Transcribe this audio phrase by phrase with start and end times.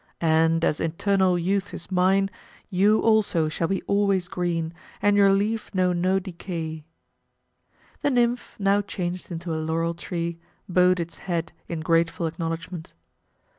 [0.23, 2.31] And, as eternal youth is mine,
[2.71, 6.83] you also shall be always green, and your leaf know no decay."
[8.01, 12.93] The nymph, now changed into a Laurel tree, bowed its head in grateful acknowledgment.